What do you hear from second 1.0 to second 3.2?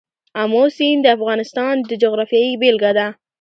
د افغانستان د جغرافیې بېلګه ده.